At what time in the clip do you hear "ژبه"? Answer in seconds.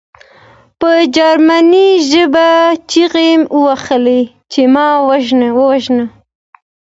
2.09-2.47